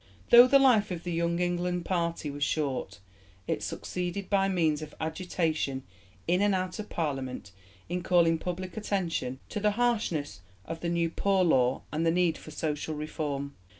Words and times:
Though 0.31 0.47
the 0.47 0.57
life 0.57 0.89
of 0.89 1.03
the 1.03 1.11
'Young 1.11 1.37
England' 1.37 1.85
party 1.85 2.31
was 2.31 2.43
short, 2.43 2.97
it 3.45 3.61
succeeded 3.61 4.31
by 4.31 4.47
means 4.47 4.81
of 4.81 4.95
agitation 4.99 5.83
in 6.27 6.41
and 6.41 6.55
out 6.55 6.79
of 6.79 6.89
Parliament 6.89 7.51
in 7.87 8.01
calling 8.01 8.39
public 8.39 8.75
attention 8.75 9.39
to 9.49 9.59
the 9.59 9.73
harshness 9.77 10.41
of 10.65 10.79
the 10.79 10.89
New 10.89 11.11
Poor 11.11 11.43
Law 11.43 11.83
and 11.91 12.03
the 12.03 12.09
need 12.09 12.35
for 12.35 12.49
social 12.49 12.95
reform. 12.95 13.53